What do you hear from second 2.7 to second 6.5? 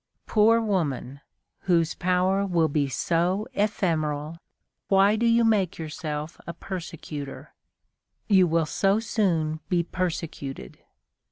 so ephemeral, why do you make yourself